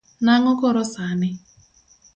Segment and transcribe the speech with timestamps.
[0.25, 1.29] Nang’o koro sani?